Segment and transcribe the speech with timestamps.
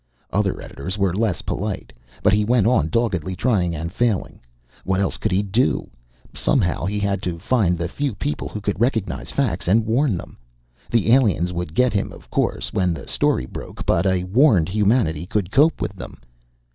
[0.33, 1.93] Other editors were less polite.
[2.23, 4.39] But he went on doggedly trying and failing.
[4.83, 5.91] What else could he do?
[6.33, 10.39] Somehow, he had to find the few people who could recognize facts and warn them.
[10.89, 15.27] The aliens would get him, of course, when the story broke, but a warned humanity
[15.27, 16.17] could cope with them.